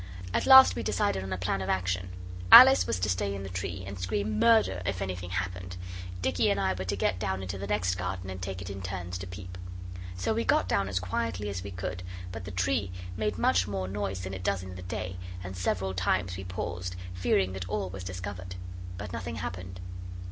[0.33, 2.09] At last we decided on a plan of action.
[2.51, 5.77] Alice was to stay in the tree, and scream 'Murder!' if anything happened.
[6.23, 8.81] Dicky and I were to get down into the next garden and take it in
[8.81, 9.59] turns to peep.
[10.17, 12.01] So we got down as quietly as we could,
[12.31, 15.93] but the tree made much more noise than it does in the day, and several
[15.93, 18.55] times we paused, fearing that all was discovered.
[18.97, 19.79] But nothing happened.